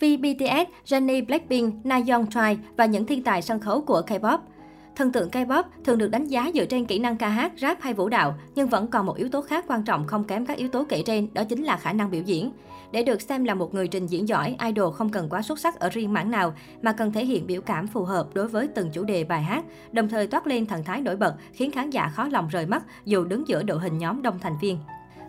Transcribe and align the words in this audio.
Vì 0.00 0.16
BTS, 0.16 0.68
Jennie 0.86 1.26
Blackpink, 1.26 1.86
Nayeon 1.86 2.24
Choi 2.30 2.58
và 2.76 2.86
những 2.86 3.06
thiên 3.06 3.22
tài 3.22 3.42
sân 3.42 3.60
khấu 3.60 3.80
của 3.80 4.02
K-pop. 4.06 4.38
Thần 4.96 5.12
tượng 5.12 5.28
K-pop 5.30 5.62
thường 5.84 5.98
được 5.98 6.08
đánh 6.08 6.26
giá 6.26 6.50
dựa 6.54 6.64
trên 6.64 6.84
kỹ 6.86 6.98
năng 6.98 7.16
ca 7.16 7.28
hát, 7.28 7.52
rap 7.56 7.80
hay 7.80 7.94
vũ 7.94 8.08
đạo, 8.08 8.34
nhưng 8.54 8.68
vẫn 8.68 8.86
còn 8.86 9.06
một 9.06 9.16
yếu 9.16 9.28
tố 9.28 9.42
khác 9.42 9.64
quan 9.68 9.82
trọng 9.82 10.06
không 10.06 10.24
kém 10.24 10.46
các 10.46 10.56
yếu 10.56 10.68
tố 10.68 10.84
kể 10.88 11.02
trên, 11.06 11.34
đó 11.34 11.44
chính 11.44 11.62
là 11.62 11.76
khả 11.76 11.92
năng 11.92 12.10
biểu 12.10 12.22
diễn. 12.22 12.52
Để 12.92 13.02
được 13.02 13.22
xem 13.22 13.44
là 13.44 13.54
một 13.54 13.74
người 13.74 13.88
trình 13.88 14.06
diễn 14.06 14.28
giỏi, 14.28 14.56
idol 14.66 14.94
không 14.94 15.10
cần 15.10 15.28
quá 15.28 15.42
xuất 15.42 15.58
sắc 15.58 15.78
ở 15.80 15.88
riêng 15.88 16.12
mảng 16.12 16.30
nào, 16.30 16.54
mà 16.82 16.92
cần 16.92 17.12
thể 17.12 17.24
hiện 17.24 17.46
biểu 17.46 17.60
cảm 17.60 17.86
phù 17.86 18.04
hợp 18.04 18.28
đối 18.34 18.48
với 18.48 18.68
từng 18.68 18.90
chủ 18.90 19.04
đề 19.04 19.24
bài 19.24 19.42
hát, 19.42 19.64
đồng 19.92 20.08
thời 20.08 20.26
toát 20.26 20.46
lên 20.46 20.66
thần 20.66 20.84
thái 20.84 21.00
nổi 21.00 21.16
bật, 21.16 21.34
khiến 21.52 21.70
khán 21.70 21.90
giả 21.90 22.08
khó 22.08 22.28
lòng 22.28 22.48
rời 22.48 22.66
mắt 22.66 22.84
dù 23.04 23.24
đứng 23.24 23.48
giữa 23.48 23.62
đội 23.62 23.78
hình 23.78 23.98
nhóm 23.98 24.22
đông 24.22 24.38
thành 24.38 24.58
viên. 24.60 24.78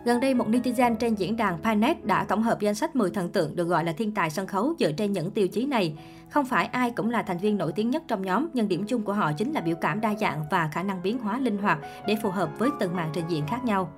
Gần 0.04 0.20
đây, 0.20 0.34
một 0.34 0.48
netizen 0.48 0.96
trên 0.96 1.14
diễn 1.14 1.36
đàn 1.36 1.58
Panet 1.62 2.04
đã 2.04 2.24
tổng 2.24 2.42
hợp 2.42 2.60
danh 2.60 2.74
sách 2.74 2.96
10 2.96 3.10
thần 3.10 3.28
tượng 3.28 3.56
được 3.56 3.64
gọi 3.64 3.84
là 3.84 3.92
thiên 3.92 4.12
tài 4.12 4.30
sân 4.30 4.46
khấu 4.46 4.74
dựa 4.78 4.92
trên 4.92 5.12
những 5.12 5.30
tiêu 5.30 5.48
chí 5.48 5.66
này. 5.66 5.94
Không 6.30 6.44
phải 6.44 6.66
ai 6.66 6.90
cũng 6.90 7.10
là 7.10 7.22
thành 7.22 7.38
viên 7.38 7.58
nổi 7.58 7.72
tiếng 7.72 7.90
nhất 7.90 8.02
trong 8.08 8.22
nhóm, 8.22 8.48
nhưng 8.54 8.68
điểm 8.68 8.84
chung 8.86 9.02
của 9.02 9.12
họ 9.12 9.32
chính 9.32 9.52
là 9.52 9.60
biểu 9.60 9.76
cảm 9.80 10.00
đa 10.00 10.14
dạng 10.14 10.44
và 10.50 10.68
khả 10.72 10.82
năng 10.82 11.02
biến 11.02 11.18
hóa 11.18 11.38
linh 11.38 11.58
hoạt 11.58 11.78
để 12.06 12.16
phù 12.22 12.30
hợp 12.30 12.58
với 12.58 12.70
từng 12.80 12.96
màn 12.96 13.10
trình 13.12 13.24
diễn 13.28 13.46
khác 13.46 13.64
nhau. 13.64 13.92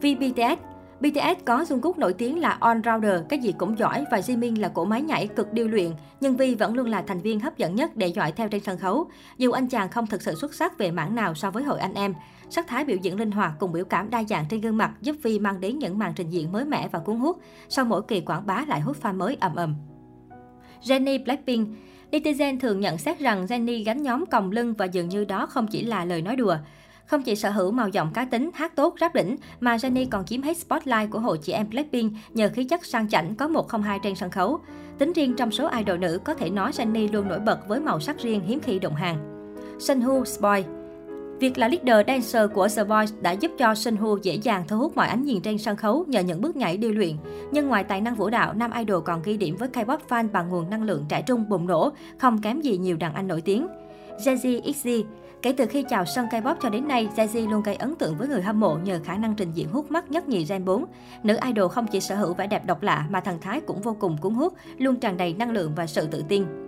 Vì 0.00 0.14
BTS 0.14 0.73
BTS 1.00 1.44
có 1.44 1.62
Jungkook 1.62 1.98
nổi 1.98 2.12
tiếng 2.12 2.40
là 2.40 2.58
all-rounder, 2.60 3.22
cái 3.28 3.38
gì 3.38 3.54
cũng 3.58 3.78
giỏi 3.78 4.04
và 4.10 4.20
Jimin 4.20 4.60
là 4.60 4.68
cổ 4.68 4.84
máy 4.84 5.02
nhảy 5.02 5.26
cực 5.26 5.52
điêu 5.52 5.68
luyện, 5.68 5.90
nhưng 6.20 6.36
Vi 6.36 6.54
vẫn 6.54 6.74
luôn 6.74 6.86
là 6.86 7.02
thành 7.02 7.20
viên 7.20 7.40
hấp 7.40 7.56
dẫn 7.56 7.74
nhất 7.74 7.96
để 7.96 8.06
dõi 8.06 8.32
theo 8.32 8.48
trên 8.48 8.62
sân 8.62 8.78
khấu. 8.78 9.06
Dù 9.38 9.52
anh 9.52 9.68
chàng 9.68 9.88
không 9.88 10.06
thực 10.06 10.22
sự 10.22 10.34
xuất 10.34 10.54
sắc 10.54 10.78
về 10.78 10.90
mảng 10.90 11.14
nào 11.14 11.34
so 11.34 11.50
với 11.50 11.62
hội 11.62 11.78
anh 11.80 11.94
em, 11.94 12.14
sắc 12.50 12.66
thái 12.66 12.84
biểu 12.84 12.96
diễn 12.96 13.18
linh 13.18 13.30
hoạt 13.30 13.52
cùng 13.58 13.72
biểu 13.72 13.84
cảm 13.84 14.10
đa 14.10 14.24
dạng 14.24 14.44
trên 14.50 14.60
gương 14.60 14.76
mặt 14.76 14.92
giúp 15.00 15.16
Vi 15.22 15.38
mang 15.38 15.60
đến 15.60 15.78
những 15.78 15.98
màn 15.98 16.12
trình 16.16 16.30
diễn 16.30 16.52
mới 16.52 16.64
mẻ 16.64 16.88
và 16.88 16.98
cuốn 16.98 17.16
hút. 17.16 17.38
Sau 17.68 17.84
mỗi 17.84 18.02
kỳ 18.08 18.20
quảng 18.20 18.46
bá 18.46 18.64
lại 18.68 18.80
hút 18.80 18.96
fan 19.02 19.16
mới 19.16 19.36
ầm 19.40 19.56
ầm. 19.56 19.74
Jennie 20.82 21.24
Blackpink 21.24 21.68
Netizen 22.10 22.60
thường 22.60 22.80
nhận 22.80 22.98
xét 22.98 23.18
rằng 23.18 23.46
Jennie 23.46 23.84
gánh 23.84 24.02
nhóm 24.02 24.26
còng 24.26 24.50
lưng 24.50 24.74
và 24.78 24.84
dường 24.84 25.08
như 25.08 25.24
đó 25.24 25.46
không 25.46 25.66
chỉ 25.66 25.84
là 25.84 26.04
lời 26.04 26.22
nói 26.22 26.36
đùa. 26.36 26.56
Không 27.06 27.22
chỉ 27.22 27.36
sở 27.36 27.50
hữu 27.50 27.70
màu 27.70 27.88
giọng 27.88 28.10
cá 28.14 28.24
tính, 28.24 28.50
hát 28.54 28.76
tốt, 28.76 28.94
rap 29.00 29.14
đỉnh, 29.14 29.36
mà 29.60 29.76
Jennie 29.76 30.06
còn 30.10 30.24
chiếm 30.24 30.42
hết 30.42 30.56
spotlight 30.56 31.10
của 31.10 31.18
hội 31.18 31.38
chị 31.38 31.52
em 31.52 31.70
Blackpink 31.70 32.12
nhờ 32.34 32.50
khí 32.54 32.64
chất 32.64 32.84
sang 32.84 33.08
chảnh 33.08 33.34
có 33.34 33.48
102 33.48 33.98
trên 34.02 34.14
sân 34.14 34.30
khấu. 34.30 34.60
Tính 34.98 35.12
riêng 35.12 35.34
trong 35.36 35.50
số 35.50 35.68
idol 35.78 35.98
nữ, 35.98 36.20
có 36.24 36.34
thể 36.34 36.50
nói 36.50 36.70
Jennie 36.70 37.12
luôn 37.12 37.28
nổi 37.28 37.38
bật 37.38 37.68
với 37.68 37.80
màu 37.80 38.00
sắc 38.00 38.18
riêng 38.18 38.40
hiếm 38.46 38.60
khi 38.60 38.78
đồng 38.78 38.94
hàng. 38.94 39.16
Sunwoo 39.78 40.24
Spoil 40.24 40.64
Việc 41.40 41.58
là 41.58 41.68
leader 41.68 42.06
dancer 42.06 42.50
của 42.54 42.68
The 42.76 42.84
Voice 42.84 43.12
đã 43.20 43.32
giúp 43.32 43.50
cho 43.58 43.72
Sunwoo 43.72 44.18
dễ 44.22 44.34
dàng 44.34 44.64
thu 44.68 44.78
hút 44.78 44.96
mọi 44.96 45.08
ánh 45.08 45.24
nhìn 45.24 45.40
trên 45.40 45.58
sân 45.58 45.76
khấu 45.76 46.04
nhờ 46.08 46.20
những 46.20 46.40
bước 46.40 46.56
nhảy 46.56 46.76
điêu 46.76 46.92
luyện. 46.92 47.16
Nhưng 47.52 47.68
ngoài 47.68 47.84
tài 47.84 48.00
năng 48.00 48.14
vũ 48.14 48.30
đạo, 48.30 48.52
nam 48.54 48.70
idol 48.78 49.02
còn 49.04 49.22
ghi 49.22 49.36
điểm 49.36 49.56
với 49.56 49.68
K-pop 49.68 49.98
fan 50.08 50.28
bằng 50.32 50.48
nguồn 50.48 50.70
năng 50.70 50.82
lượng 50.82 51.04
trẻ 51.08 51.22
trung 51.22 51.48
bùng 51.48 51.66
nổ, 51.66 51.92
không 52.18 52.40
kém 52.40 52.60
gì 52.60 52.78
nhiều 52.78 52.96
đàn 52.96 53.14
anh 53.14 53.28
nổi 53.28 53.40
tiếng. 53.40 53.66
Jazzy 54.18 54.62
XZ 54.62 55.04
Kể 55.44 55.52
từ 55.52 55.66
khi 55.66 55.84
chào 55.88 56.04
sân 56.04 56.26
K-pop 56.26 56.54
cho 56.62 56.68
đến 56.68 56.88
nay, 56.88 57.08
Jazzy 57.16 57.50
luôn 57.50 57.62
gây 57.62 57.74
ấn 57.74 57.94
tượng 57.94 58.16
với 58.16 58.28
người 58.28 58.42
hâm 58.42 58.60
mộ 58.60 58.78
nhờ 58.84 59.00
khả 59.04 59.16
năng 59.16 59.34
trình 59.34 59.52
diễn 59.52 59.68
hút 59.68 59.90
mắt 59.90 60.10
nhất 60.10 60.28
nhì 60.28 60.44
Gen 60.44 60.64
4. 60.64 60.84
Nữ 61.22 61.38
idol 61.46 61.68
không 61.68 61.86
chỉ 61.86 62.00
sở 62.00 62.14
hữu 62.14 62.34
vẻ 62.34 62.46
đẹp 62.46 62.66
độc 62.66 62.82
lạ 62.82 63.06
mà 63.10 63.20
thần 63.20 63.38
thái 63.40 63.60
cũng 63.60 63.80
vô 63.80 63.96
cùng 64.00 64.16
cuốn 64.20 64.34
hút, 64.34 64.52
luôn 64.78 64.96
tràn 64.96 65.16
đầy 65.16 65.34
năng 65.34 65.50
lượng 65.50 65.72
và 65.76 65.86
sự 65.86 66.06
tự 66.06 66.24
tin. 66.28 66.63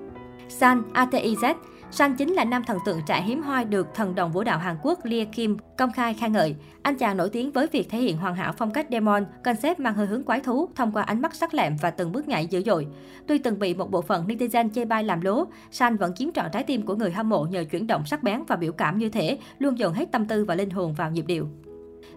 San 0.48 0.82
ATIZ 0.94 1.54
San 1.90 2.16
chính 2.16 2.32
là 2.32 2.44
nam 2.44 2.64
thần 2.64 2.78
tượng 2.84 3.00
trẻ 3.06 3.22
hiếm 3.22 3.42
hoi 3.42 3.64
được 3.64 3.86
thần 3.94 4.14
đồng 4.14 4.32
vũ 4.32 4.44
đạo 4.44 4.58
Hàn 4.58 4.76
Quốc 4.82 4.98
Lee 5.04 5.24
Kim 5.24 5.56
công 5.78 5.92
khai 5.92 6.14
khen 6.14 6.32
ngợi. 6.32 6.56
Anh 6.82 6.96
chàng 6.96 7.16
nổi 7.16 7.30
tiếng 7.30 7.52
với 7.52 7.66
việc 7.72 7.90
thể 7.90 7.98
hiện 7.98 8.16
hoàn 8.16 8.34
hảo 8.34 8.52
phong 8.58 8.70
cách 8.70 8.86
demon, 8.90 9.26
concept 9.44 9.80
mang 9.80 9.94
hơi 9.94 10.06
hướng 10.06 10.22
quái 10.22 10.40
thú 10.40 10.68
thông 10.74 10.92
qua 10.92 11.02
ánh 11.02 11.22
mắt 11.22 11.34
sắc 11.34 11.54
lẹm 11.54 11.76
và 11.76 11.90
từng 11.90 12.12
bước 12.12 12.28
nhảy 12.28 12.46
dữ 12.46 12.62
dội. 12.66 12.86
Tuy 13.26 13.38
từng 13.38 13.58
bị 13.58 13.74
một 13.74 13.90
bộ 13.90 14.02
phận 14.02 14.26
netizen 14.26 14.70
chê 14.70 14.84
bai 14.84 15.04
làm 15.04 15.20
lố, 15.20 15.44
San 15.70 15.96
vẫn 15.96 16.14
chiếm 16.14 16.32
trọn 16.32 16.46
trái 16.52 16.62
tim 16.62 16.82
của 16.82 16.94
người 16.94 17.10
hâm 17.10 17.28
mộ 17.28 17.44
nhờ 17.44 17.64
chuyển 17.70 17.86
động 17.86 18.06
sắc 18.06 18.22
bén 18.22 18.42
và 18.48 18.56
biểu 18.56 18.72
cảm 18.72 18.98
như 18.98 19.08
thế, 19.08 19.38
luôn 19.58 19.78
dồn 19.78 19.92
hết 19.92 20.12
tâm 20.12 20.26
tư 20.26 20.44
và 20.44 20.54
linh 20.54 20.70
hồn 20.70 20.94
vào 20.94 21.10
nhịp 21.10 21.26
điệu. 21.26 21.48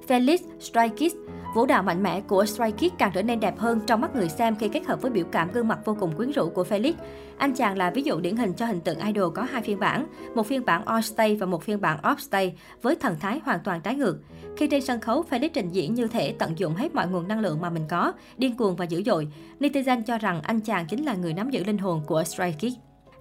Felix 0.08 0.38
Stray 0.60 0.90
Kids 0.90 1.16
Vũ 1.54 1.66
đạo 1.66 1.84
mạnh 1.84 2.04
mẽ 2.04 2.22
của 2.22 2.46
Stray 2.46 2.72
Kids 2.72 2.96
càng 2.98 3.12
trở 3.14 3.22
nên 3.22 3.40
đẹp 3.40 3.58
hơn 3.58 3.80
trong 3.88 4.02
mắt 4.02 4.16
người 4.16 4.30
xem 4.30 4.56
khi 4.56 4.70
kết 4.70 4.86
hợp 4.86 5.02
với 5.02 5.12
biểu 5.12 5.26
cảm 5.32 5.52
gương 5.52 5.68
mặt 5.68 5.80
vô 5.86 5.98
cùng 6.00 6.16
quyến 6.16 6.32
rũ 6.32 6.50
của 6.50 6.64
Felix. 6.64 6.94
Anh 7.38 7.54
chàng 7.54 7.78
là 7.78 7.92
ví 7.92 8.02
dụ 8.02 8.20
điển 8.20 8.36
hình 8.36 8.54
cho 8.54 8.66
hình 8.66 8.82
tượng 8.82 9.00
idol 9.00 9.34
có 9.36 9.44
hai 9.44 9.62
phiên 9.62 9.80
bản, 9.80 10.06
một 10.36 10.48
phiên 10.48 10.66
bản 10.66 10.86
on 10.86 11.02
stage 11.02 11.36
và 11.36 11.46
một 11.46 11.64
phiên 11.64 11.82
bản 11.82 12.00
off 12.02 12.18
stage 12.18 12.54
với 12.82 12.96
thần 12.96 13.16
thái 13.20 13.40
hoàn 13.46 13.60
toàn 13.64 13.82
trái 13.82 13.96
ngược. 13.96 14.18
Khi 14.58 14.68
trên 14.68 14.82
sân 14.82 15.02
khấu, 15.02 15.26
Felix 15.30 15.50
trình 15.54 15.70
diễn 15.70 15.94
như 15.94 16.08
thể 16.08 16.36
tận 16.40 16.60
dụng 16.60 16.76
hết 16.76 16.96
mọi 16.96 17.08
nguồn 17.08 17.28
năng 17.28 17.40
lượng 17.40 17.62
mà 17.62 17.70
mình 17.70 17.86
có, 17.90 18.14
điên 18.38 18.58
cuồng 18.58 18.76
và 18.76 18.86
dữ 18.86 19.04
dội. 19.04 19.28
Netizen 19.60 20.02
cho 20.02 20.18
rằng 20.18 20.42
anh 20.42 20.60
chàng 20.60 20.86
chính 20.90 21.06
là 21.06 21.14
người 21.14 21.34
nắm 21.34 21.50
giữ 21.50 21.64
linh 21.64 21.78
hồn 21.78 22.02
của 22.08 22.24
Stray 22.24 22.56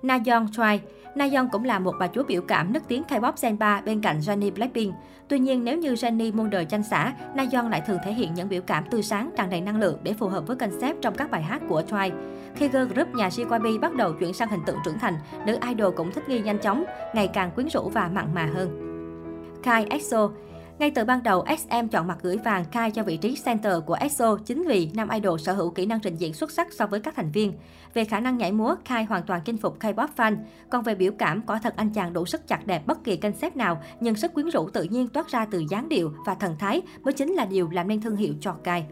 Na 0.02 0.18
Yeon 0.26 0.46
Choi 0.52 0.80
Na 1.14 1.24
Yeon 1.24 1.48
cũng 1.52 1.64
là 1.64 1.78
một 1.78 1.94
bà 2.00 2.08
chúa 2.08 2.22
biểu 2.22 2.42
cảm 2.42 2.72
nức 2.72 2.88
tiếng 2.88 3.02
K-pop 3.08 3.32
Gen 3.42 3.58
3 3.58 3.80
bên 3.80 4.00
cạnh 4.00 4.20
Jennie 4.20 4.54
Blackpink. 4.54 4.94
Tuy 5.28 5.38
nhiên, 5.38 5.64
nếu 5.64 5.78
như 5.78 5.94
Jennie 5.94 6.34
muôn 6.34 6.50
đời 6.50 6.64
chanh 6.64 6.82
xã, 6.82 7.12
Nayeon 7.34 7.70
lại 7.70 7.82
thường 7.86 7.98
thể 8.04 8.12
hiện 8.12 8.34
những 8.34 8.48
biểu 8.48 8.62
cảm 8.62 8.84
tươi 8.90 9.02
sáng, 9.02 9.30
tràn 9.36 9.50
đầy 9.50 9.60
năng 9.60 9.80
lượng 9.80 9.98
để 10.02 10.12
phù 10.12 10.28
hợp 10.28 10.46
với 10.46 10.56
concept 10.56 11.02
trong 11.02 11.14
các 11.14 11.30
bài 11.30 11.42
hát 11.42 11.62
của 11.68 11.82
Choi. 11.82 12.12
Khi 12.54 12.68
girl 12.68 12.84
group 12.84 13.08
nhà 13.14 13.28
JYP 13.28 13.80
bắt 13.80 13.94
đầu 13.94 14.12
chuyển 14.12 14.34
sang 14.34 14.48
hình 14.48 14.60
tượng 14.66 14.78
trưởng 14.84 14.98
thành, 14.98 15.14
nữ 15.46 15.58
idol 15.68 15.94
cũng 15.94 16.12
thích 16.12 16.28
nghi 16.28 16.40
nhanh 16.40 16.58
chóng, 16.58 16.84
ngày 17.14 17.28
càng 17.28 17.50
quyến 17.50 17.68
rũ 17.68 17.88
và 17.88 18.08
mặn 18.08 18.34
mà 18.34 18.48
hơn. 18.54 18.68
Kai 19.62 19.86
EXO 19.90 20.30
ngay 20.78 20.90
từ 20.90 21.04
ban 21.04 21.22
đầu, 21.22 21.44
SM 21.58 21.88
chọn 21.90 22.06
mặt 22.06 22.18
gửi 22.22 22.36
vàng 22.36 22.64
Kai 22.64 22.90
cho 22.90 23.02
vị 23.02 23.16
trí 23.16 23.36
center 23.44 23.72
của 23.86 23.94
EXO 23.94 24.38
chính 24.46 24.64
vì 24.68 24.90
nam 24.94 25.08
idol 25.08 25.38
sở 25.40 25.52
hữu 25.52 25.70
kỹ 25.70 25.86
năng 25.86 26.00
trình 26.00 26.16
diễn 26.16 26.34
xuất 26.34 26.50
sắc 26.50 26.72
so 26.72 26.86
với 26.86 27.00
các 27.00 27.14
thành 27.16 27.30
viên. 27.30 27.52
Về 27.94 28.04
khả 28.04 28.20
năng 28.20 28.38
nhảy 28.38 28.52
múa, 28.52 28.74
Kai 28.88 29.04
hoàn 29.04 29.22
toàn 29.22 29.40
chinh 29.44 29.56
phục 29.56 29.78
K-pop 29.80 30.08
fan. 30.16 30.36
Còn 30.70 30.82
về 30.82 30.94
biểu 30.94 31.12
cảm, 31.18 31.42
quả 31.42 31.60
thật 31.62 31.74
anh 31.76 31.90
chàng 31.90 32.12
đủ 32.12 32.26
sức 32.26 32.46
chặt 32.46 32.66
đẹp 32.66 32.86
bất 32.86 33.04
kỳ 33.04 33.16
concept 33.16 33.56
nào, 33.56 33.82
nhưng 34.00 34.14
sức 34.14 34.34
quyến 34.34 34.48
rũ 34.48 34.68
tự 34.70 34.82
nhiên 34.82 35.08
toát 35.08 35.28
ra 35.28 35.46
từ 35.50 35.64
dáng 35.70 35.88
điệu 35.88 36.12
và 36.26 36.34
thần 36.34 36.56
thái 36.58 36.82
mới 37.02 37.14
chính 37.14 37.32
là 37.32 37.44
điều 37.44 37.70
làm 37.70 37.88
nên 37.88 38.00
thương 38.00 38.16
hiệu 38.16 38.34
cho 38.40 38.52
Kai. 38.52 38.86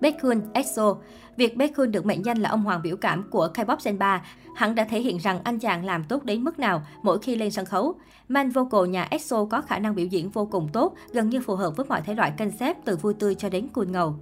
Baekhyun, 0.00 0.40
EXO 0.52 0.96
Việc 1.36 1.56
Baekhyun 1.56 1.92
được 1.92 2.06
mệnh 2.06 2.24
danh 2.24 2.38
là 2.38 2.48
ông 2.48 2.62
hoàng 2.62 2.82
biểu 2.82 2.96
cảm 2.96 3.30
của 3.30 3.48
K-pop 3.54 3.76
Gen 3.84 3.98
3 3.98 4.22
hẳn 4.56 4.74
đã 4.74 4.84
thể 4.84 5.00
hiện 5.00 5.18
rằng 5.18 5.40
anh 5.44 5.58
chàng 5.58 5.84
làm 5.84 6.04
tốt 6.04 6.24
đến 6.24 6.44
mức 6.44 6.58
nào 6.58 6.82
mỗi 7.02 7.18
khi 7.18 7.36
lên 7.36 7.50
sân 7.50 7.64
khấu. 7.66 7.94
Man 8.28 8.50
vocal 8.50 8.88
nhà 8.88 9.06
EXO 9.10 9.44
có 9.44 9.60
khả 9.60 9.78
năng 9.78 9.94
biểu 9.94 10.06
diễn 10.06 10.30
vô 10.30 10.46
cùng 10.46 10.68
tốt, 10.72 10.94
gần 11.12 11.28
như 11.28 11.40
phù 11.40 11.54
hợp 11.54 11.76
với 11.76 11.86
mọi 11.86 12.00
thể 12.00 12.14
loại 12.14 12.32
concept 12.38 12.78
từ 12.84 12.96
vui 12.96 13.14
tươi 13.14 13.34
cho 13.34 13.48
đến 13.48 13.68
cool 13.68 13.86
ngầu. 13.86 14.14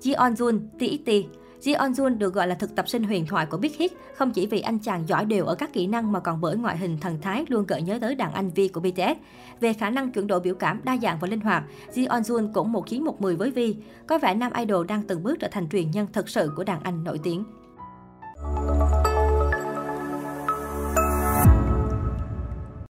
Ji 0.00 0.34
Jun, 0.34 0.60
TXT 0.78 1.39
Ji 1.62 1.92
Jun 1.92 2.18
được 2.18 2.34
gọi 2.34 2.46
là 2.46 2.54
thực 2.54 2.74
tập 2.74 2.88
sinh 2.88 3.02
huyền 3.02 3.26
thoại 3.26 3.46
của 3.46 3.56
Big 3.56 3.72
Hit, 3.78 3.92
không 4.14 4.30
chỉ 4.30 4.46
vì 4.46 4.60
anh 4.60 4.78
chàng 4.78 5.08
giỏi 5.08 5.24
đều 5.24 5.46
ở 5.46 5.54
các 5.54 5.72
kỹ 5.72 5.86
năng 5.86 6.12
mà 6.12 6.20
còn 6.20 6.40
bởi 6.40 6.56
ngoại 6.56 6.78
hình 6.78 6.98
thần 7.00 7.18
thái 7.22 7.44
luôn 7.48 7.66
gợi 7.66 7.82
nhớ 7.82 7.98
tới 8.00 8.14
đàn 8.14 8.32
anh 8.32 8.50
Vi 8.50 8.68
của 8.68 8.80
BTS. 8.80 9.18
Về 9.60 9.72
khả 9.72 9.90
năng 9.90 10.10
chuyển 10.10 10.26
đổi 10.26 10.40
biểu 10.40 10.54
cảm 10.54 10.80
đa 10.84 10.96
dạng 11.02 11.18
và 11.20 11.28
linh 11.28 11.40
hoạt, 11.40 11.64
Ji 11.94 12.06
Jun 12.06 12.52
cũng 12.52 12.72
một 12.72 12.88
chín 12.88 13.04
một 13.04 13.20
mười 13.20 13.36
với 13.36 13.50
Vi. 13.50 13.76
Có 14.06 14.18
vẻ 14.18 14.34
nam 14.34 14.52
idol 14.52 14.86
đang 14.86 15.02
từng 15.02 15.22
bước 15.22 15.38
trở 15.40 15.48
thành 15.50 15.68
truyền 15.68 15.90
nhân 15.90 16.06
thật 16.12 16.28
sự 16.28 16.52
của 16.56 16.64
đàn 16.64 16.82
anh 16.82 17.04
nổi 17.04 17.20
tiếng. 17.22 17.44